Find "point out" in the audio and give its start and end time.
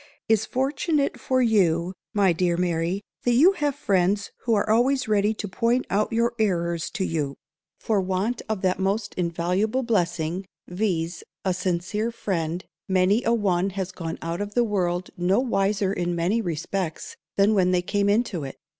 5.47-6.11